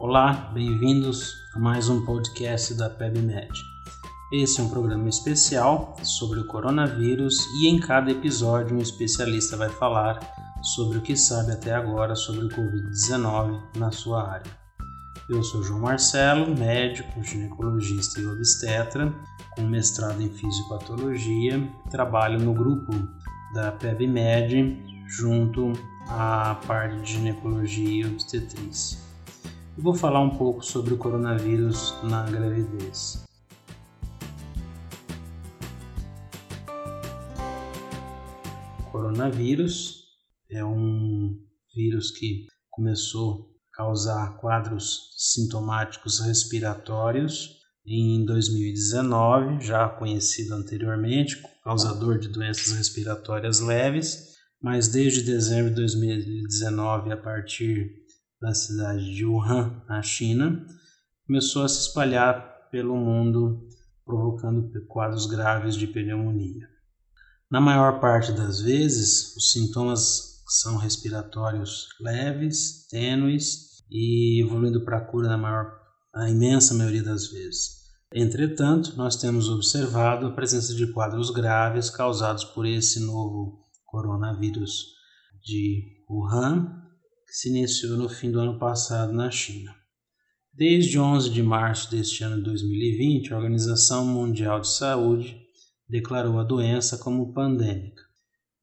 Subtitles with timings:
[0.00, 3.52] Olá, bem-vindos a mais um podcast da PebMed.
[4.32, 9.68] Esse é um programa especial sobre o coronavírus e em cada episódio um especialista vai
[9.68, 10.18] falar
[10.62, 14.50] sobre o que sabe até agora sobre o Covid-19 na sua área.
[15.28, 19.14] Eu sou João Marcelo, médico, ginecologista e obstetra,
[19.50, 22.90] com mestrado em fisiopatologia, trabalho no grupo
[23.52, 25.74] da PebMed junto
[26.08, 29.09] à parte de ginecologia e obstetrícia.
[29.82, 33.24] Vou falar um pouco sobre o coronavírus na gravidez.
[38.78, 40.04] O coronavírus
[40.50, 41.34] é um
[41.74, 52.28] vírus que começou a causar quadros sintomáticos respiratórios em 2019, já conhecido anteriormente, causador de
[52.28, 57.99] doenças respiratórias leves, mas desde dezembro de 2019, a partir
[58.40, 60.64] da cidade de Wuhan, na China,
[61.26, 63.68] começou a se espalhar pelo mundo,
[64.04, 66.66] provocando quadros graves de pneumonia.
[67.50, 75.04] Na maior parte das vezes, os sintomas são respiratórios leves, tênues e evoluindo para a
[75.04, 75.70] cura na maior,
[76.14, 77.80] a imensa maioria das vezes.
[78.12, 84.86] Entretanto, nós temos observado a presença de quadros graves causados por esse novo coronavírus
[85.42, 86.79] de Wuhan,
[87.30, 89.72] que se iniciou no fim do ano passado na China.
[90.52, 95.40] Desde 11 de março deste ano de 2020, a Organização Mundial de Saúde
[95.88, 98.02] declarou a doença como pandêmica.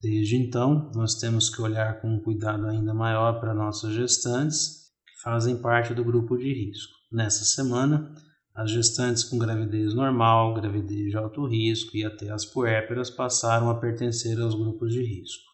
[0.02, 5.22] Desde então, nós temos que olhar com um cuidado ainda maior para nossas gestantes, que
[5.24, 6.92] fazem parte do grupo de risco.
[7.10, 8.14] Nessa semana,
[8.54, 13.80] as gestantes com gravidez normal, gravidez de alto risco e até as puérperas passaram a
[13.80, 15.47] pertencer aos grupos de risco.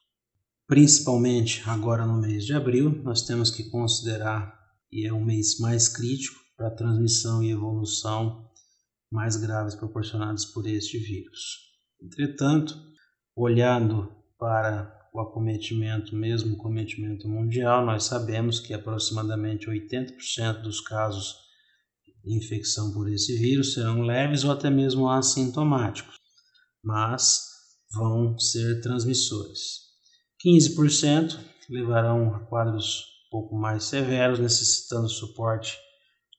[0.67, 4.58] Principalmente agora no mês de abril, nós temos que considerar
[4.92, 8.50] e é um mês mais crítico para a transmissão e evolução
[9.11, 11.60] mais graves proporcionadas por este vírus.
[12.02, 12.76] Entretanto,
[13.36, 21.43] olhando para o acometimento, mesmo o acometimento mundial, nós sabemos que aproximadamente 80% dos casos
[22.26, 26.16] infecção por esse vírus serão leves ou até mesmo assintomáticos,
[26.83, 27.42] mas
[27.92, 29.92] vão ser transmissores.
[30.45, 31.39] 15%
[31.70, 35.77] levarão a quadros um pouco mais severos, necessitando suporte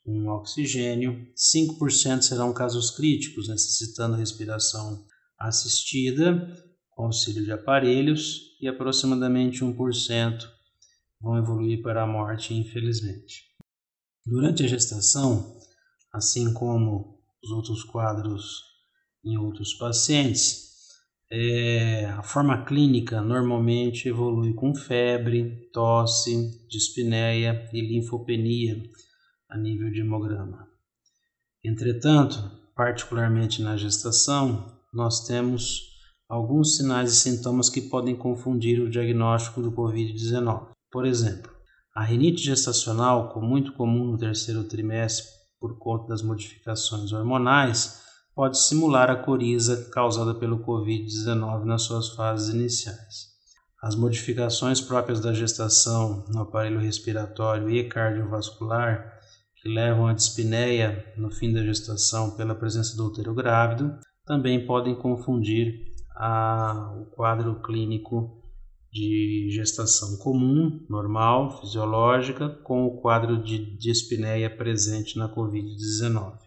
[0.04, 1.26] com oxigênio.
[1.34, 5.04] 5% serão casos críticos, necessitando respiração
[5.38, 6.46] assistida
[6.90, 10.48] com auxílio de aparelhos e aproximadamente 1%
[11.20, 13.44] vão evoluir para a morte, infelizmente.
[14.24, 15.58] Durante a gestação,
[16.12, 18.62] assim como os outros quadros
[19.24, 20.73] em outros pacientes,
[21.30, 28.82] é, a forma clínica normalmente evolui com febre, tosse, dispneia e linfopenia
[29.48, 30.68] a nível de hemograma.
[31.64, 32.38] Entretanto,
[32.74, 35.94] particularmente na gestação, nós temos
[36.28, 40.68] alguns sinais e sintomas que podem confundir o diagnóstico do Covid-19.
[40.90, 41.52] Por exemplo,
[41.94, 45.26] a rinite gestacional, muito comum no terceiro trimestre,
[45.60, 48.03] por conta das modificações hormonais,
[48.34, 53.32] pode simular a coriza causada pelo Covid-19 nas suas fases iniciais.
[53.80, 59.20] As modificações próprias da gestação no aparelho respiratório e cardiovascular,
[59.56, 64.94] que levam à dispneia no fim da gestação pela presença do útero grávido, também podem
[64.94, 68.42] confundir a, o quadro clínico
[68.90, 76.38] de gestação comum, normal, fisiológica, com o quadro de dispneia presente na Covid-19.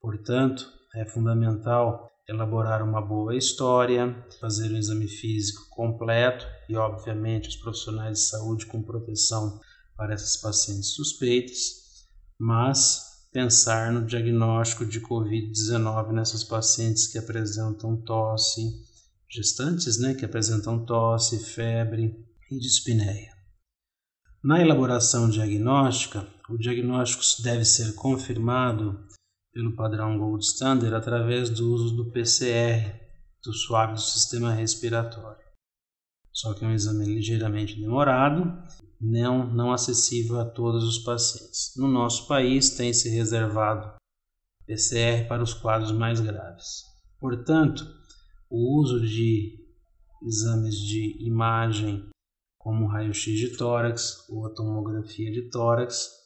[0.00, 7.56] Portanto, é fundamental elaborar uma boa história, fazer um exame físico completo e, obviamente, os
[7.56, 9.60] profissionais de saúde com proteção
[9.96, 12.06] para essas pacientes suspeitas,
[12.38, 18.62] mas pensar no diagnóstico de Covid-19 nessas pacientes que apresentam tosse,
[19.28, 22.16] gestantes né, que apresentam tosse, febre
[22.50, 23.34] e dispneia.
[24.42, 29.04] Na elaboração diagnóstica, o diagnóstico deve ser confirmado
[29.54, 33.00] pelo padrão Gold Standard através do uso do PCR,
[33.42, 35.44] do suave do sistema respiratório.
[36.32, 38.52] Só que é um exame ligeiramente demorado,
[39.00, 41.72] não, não acessível a todos os pacientes.
[41.76, 43.94] No nosso país, tem se reservado
[44.66, 46.82] PCR para os quadros mais graves.
[47.20, 47.86] Portanto,
[48.50, 49.64] o uso de
[50.22, 52.08] exames de imagem,
[52.58, 56.23] como raio-x de tórax ou a tomografia de tórax,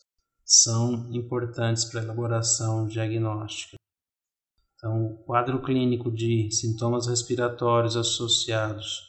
[0.49, 3.77] são importantes para a elaboração diagnóstica.
[4.75, 9.03] Então, o quadro clínico de sintomas respiratórios associados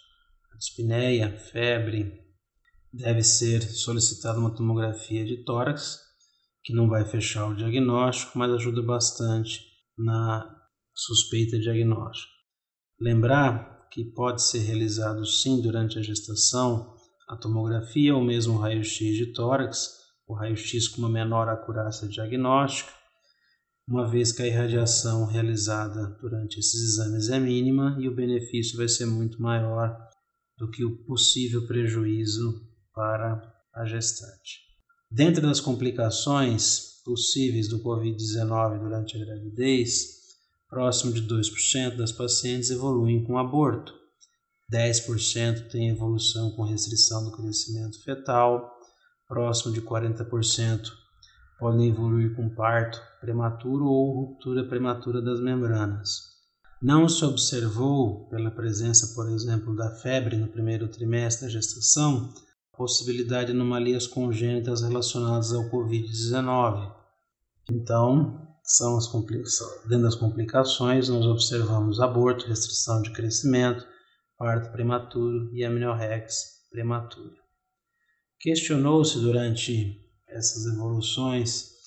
[0.52, 2.20] à dispneia, febre,
[2.92, 6.00] deve ser solicitada uma tomografia de tórax
[6.64, 9.62] que não vai fechar o diagnóstico, mas ajuda bastante
[9.98, 10.46] na
[10.94, 12.34] suspeita diagnóstica.
[13.00, 16.96] Lembrar que pode ser realizado sim durante a gestação
[17.30, 20.00] a tomografia ou mesmo raio-x de tórax,
[20.30, 22.92] o raio-x com uma menor acurácia diagnóstica,
[23.88, 28.88] uma vez que a irradiação realizada durante esses exames é mínima e o benefício vai
[28.88, 29.98] ser muito maior
[30.56, 32.62] do que o possível prejuízo
[32.94, 33.42] para
[33.74, 34.60] a gestante.
[35.10, 40.20] Dentre das complicações possíveis do Covid-19 durante a gravidez,
[40.70, 43.96] próximo de 2% das pacientes evoluem com aborto,
[44.72, 48.79] 10% têm evolução com restrição do crescimento fetal,
[49.30, 50.92] próximo de 40%
[51.60, 56.30] podem evoluir com parto prematuro ou ruptura prematura das membranas.
[56.82, 62.34] Não se observou, pela presença, por exemplo, da febre no primeiro trimestre da gestação,
[62.76, 66.96] possibilidade de anomalias congênitas relacionadas ao Covid-19.
[67.70, 69.12] Então, são as
[69.88, 73.86] dentro das complicações, nós observamos aborto, restrição de crescimento,
[74.38, 77.49] parto prematuro e amniorrex prematura.
[78.40, 81.80] Questionou-se durante essas evoluções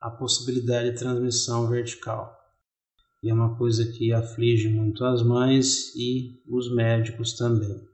[0.00, 2.34] a possibilidade de transmissão vertical.
[3.22, 7.86] E é uma coisa que aflige muito as mães e os médicos também.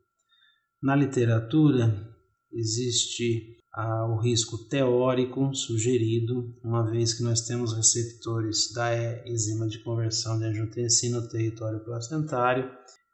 [0.83, 2.15] Na literatura,
[2.53, 9.83] existe ah, o risco teórico sugerido, uma vez que nós temos receptores da enzima de
[9.83, 12.71] conversão de angiotensina no território placentário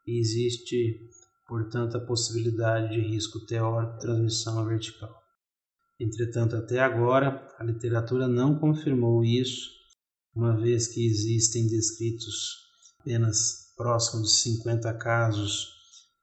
[0.06, 1.08] e existe,
[1.50, 5.12] portanto, a possibilidade de risco teórico de transmissão vertical.
[5.98, 9.68] Entretanto, até agora, a literatura não confirmou isso,
[10.32, 12.56] uma vez que existem descritos
[13.00, 15.74] apenas próximo de 50 casos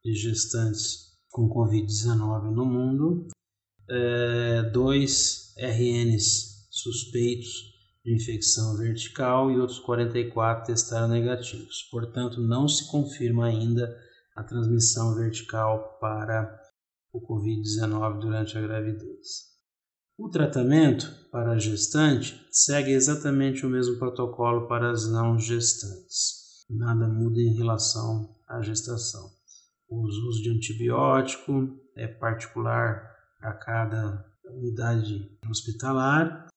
[0.02, 3.28] de gestantes com Covid-19 no mundo,
[3.90, 7.76] é, dois RNs suspeitos
[8.06, 11.84] de infecção vertical e outros 44 testaram negativos.
[11.92, 14.07] Portanto, não se confirma ainda
[14.38, 16.62] a transmissão vertical para
[17.12, 19.48] o Covid-19 durante a gravidez.
[20.16, 26.66] O tratamento para a gestante segue exatamente o mesmo protocolo para as não gestantes.
[26.70, 29.28] Nada muda em relação à gestação.
[29.90, 33.10] O uso de antibiótico é particular
[33.42, 36.48] a cada unidade hospitalar.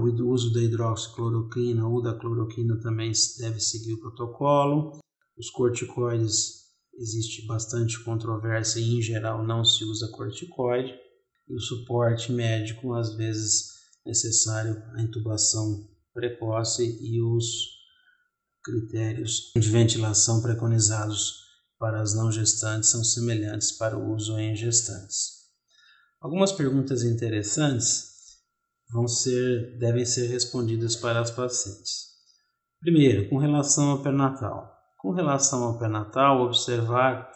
[0.00, 4.98] O uso da hidroxicloroquina ou da cloroquina também deve seguir o protocolo.
[5.38, 6.59] Os corticoides,
[7.00, 10.94] existe bastante controvérsia e, em geral, não se usa corticoide
[11.48, 13.70] e o suporte médico, às vezes
[14.04, 17.46] necessário a intubação precoce e os
[18.62, 21.40] critérios de ventilação preconizados
[21.78, 25.40] para as não gestantes são semelhantes para o uso em gestantes.
[26.20, 28.10] Algumas perguntas interessantes
[28.90, 32.10] vão ser, devem ser respondidas para as pacientes.
[32.80, 34.79] Primeiro, com relação ao pré-natal.
[35.00, 37.30] Com relação ao pré-natal, observar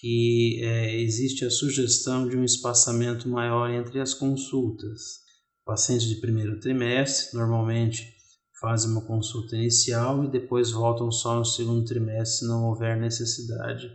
[0.00, 5.22] que é, existe a sugestão de um espaçamento maior entre as consultas.
[5.64, 8.14] Pacientes de primeiro trimestre normalmente
[8.60, 13.86] fazem uma consulta inicial e depois voltam só no segundo trimestre se não houver necessidade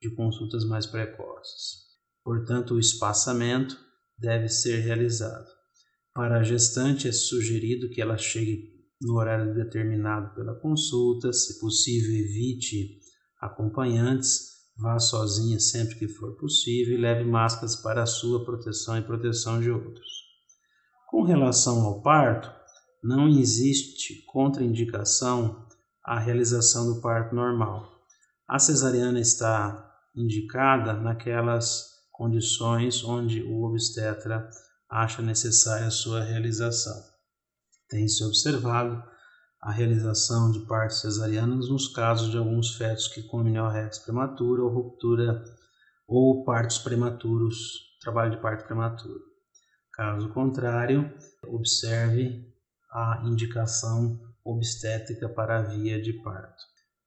[0.00, 1.82] de consultas mais precoces.
[2.24, 3.76] Portanto, o espaçamento
[4.16, 5.48] deve ser realizado.
[6.14, 12.14] Para a gestante é sugerido que ela chegue no horário determinado pela consulta, se possível
[12.14, 12.98] evite
[13.40, 19.60] acompanhantes Vá sozinha sempre que for possível e leve máscaras para sua proteção e proteção
[19.60, 20.08] de outros.
[21.08, 22.50] Com relação ao parto,
[23.02, 25.66] não existe contraindicação
[26.02, 28.00] à realização do parto normal.
[28.48, 34.48] A cesariana está indicada naquelas condições onde o obstetra
[34.88, 37.11] acha necessária a sua realização.
[37.92, 39.04] Tem-se observado
[39.60, 44.70] a realização de partos cesarianos nos casos de alguns fetos que com rex prematura ou
[44.70, 45.44] ruptura
[46.08, 49.20] ou partos prematuros, trabalho de parto prematuro.
[49.92, 51.12] Caso contrário,
[51.46, 52.50] observe
[52.90, 56.64] a indicação obstétrica para a via de parto.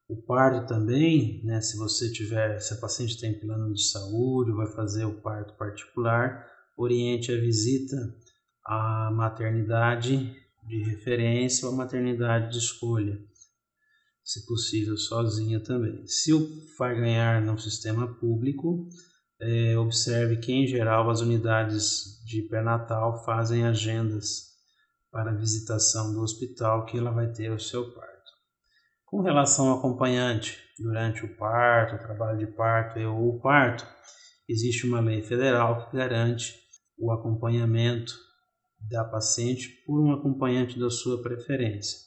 [0.07, 4.67] O parto também, né, se você tiver, se a paciente tem plano de saúde, vai
[4.67, 6.45] fazer o parto particular,
[6.77, 7.97] oriente a visita
[8.63, 13.17] à maternidade de referência ou a maternidade de escolha,
[14.23, 16.05] se possível sozinha também.
[16.07, 18.87] Se o ganhar no sistema público,
[19.39, 24.55] é, observe que em geral as unidades de pré-natal fazem agendas
[25.11, 28.31] para visitação do hospital que ela vai ter o seu parto.
[29.05, 33.87] Com relação ao acompanhante durante o parto, o trabalho de parto ou o parto,
[34.49, 36.55] existe uma lei federal que garante
[36.97, 38.13] o acompanhamento
[38.89, 41.99] da paciente por um acompanhante da sua preferência.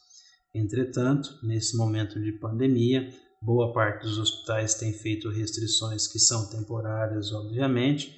[0.54, 3.08] Entretanto, nesse momento de pandemia,
[3.42, 8.16] boa parte dos hospitais tem feito restrições que são temporárias, obviamente,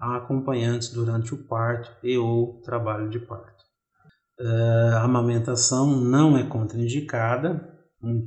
[0.00, 3.62] a acompanhantes durante o parto e ou trabalho de parto.
[4.40, 7.68] Uh, a amamentação não é contraindicada,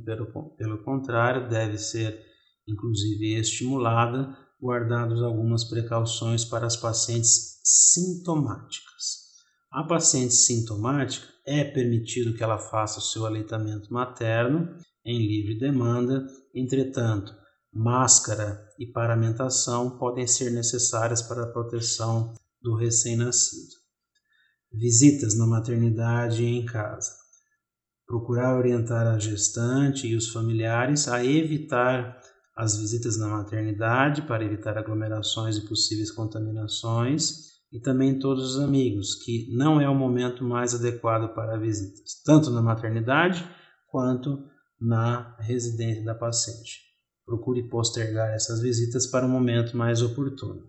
[0.04, 2.24] pelo, pelo contrário, deve ser
[2.66, 9.25] inclusive estimulada, guardados algumas precauções para as pacientes sintomáticas.
[9.76, 16.26] A paciente sintomática é permitido que ela faça o seu aleitamento materno em livre demanda,
[16.54, 17.34] entretanto,
[17.70, 23.74] máscara e paramentação podem ser necessárias para a proteção do recém-nascido.
[24.72, 27.12] Visitas na maternidade e em casa.
[28.06, 32.18] Procurar orientar a gestante e os familiares a evitar
[32.56, 39.14] as visitas na maternidade para evitar aglomerações e possíveis contaminações e também todos os amigos,
[39.16, 43.46] que não é o momento mais adequado para visitas, tanto na maternidade
[43.90, 44.42] quanto
[44.80, 46.80] na residência da paciente.
[47.26, 50.66] Procure postergar essas visitas para um momento mais oportuno.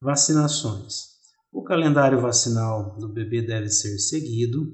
[0.00, 1.14] Vacinações.
[1.52, 4.70] O calendário vacinal do bebê deve ser seguido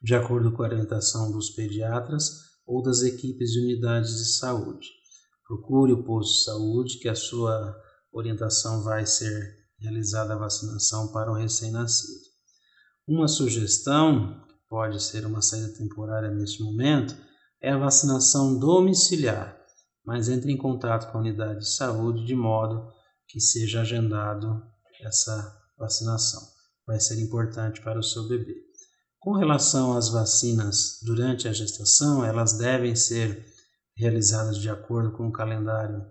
[0.00, 2.30] de acordo com a orientação dos pediatras
[2.64, 4.86] ou das equipes de unidades de saúde.
[5.48, 7.76] Procure o posto de saúde que a sua
[8.12, 12.20] orientação vai ser realizada a vacinação para o recém-nascido.
[13.08, 17.16] Uma sugestão, que pode ser uma saída temporária neste momento,
[17.60, 19.56] é a vacinação domiciliar,
[20.04, 22.92] mas entre em contato com a unidade de saúde de modo
[23.26, 24.62] que seja agendado
[25.02, 26.40] essa vacinação.
[26.86, 28.54] Vai ser importante para o seu bebê.
[29.18, 33.46] Com relação às vacinas durante a gestação, elas devem ser
[33.94, 36.04] realizadas de acordo com o calendário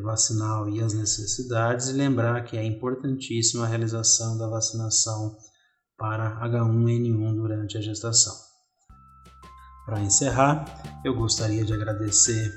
[0.00, 5.36] vacinal e as necessidades, e lembrar que é importantíssima a realização da vacinação
[5.98, 8.34] para H1N1 durante a gestação.
[9.84, 10.64] Para encerrar,
[11.04, 12.52] eu gostaria de agradecer